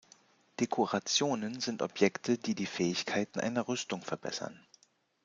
[0.59, 4.65] Dekorationen sind Objekte, die die Fähigkeiten einer Rüstung verbessern.